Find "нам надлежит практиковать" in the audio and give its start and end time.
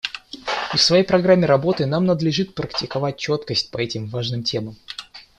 1.85-3.17